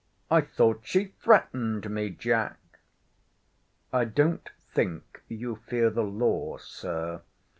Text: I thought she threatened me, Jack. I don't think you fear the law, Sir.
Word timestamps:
I 0.31 0.41
thought 0.41 0.79
she 0.83 1.13
threatened 1.21 1.87
me, 1.87 2.09
Jack. 2.09 2.57
I 3.93 4.05
don't 4.05 4.49
think 4.73 5.21
you 5.27 5.57
fear 5.67 5.91
the 5.91 6.01
law, 6.03 6.57
Sir. 6.57 7.21